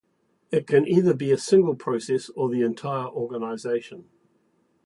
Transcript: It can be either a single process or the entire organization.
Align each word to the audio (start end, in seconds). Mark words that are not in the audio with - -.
It 0.49 0.65
can 0.65 0.85
be 0.85 0.93
either 0.93 1.15
a 1.15 1.37
single 1.37 1.75
process 1.75 2.29
or 2.31 2.49
the 2.49 2.63
entire 2.63 3.05
organization. 3.09 4.09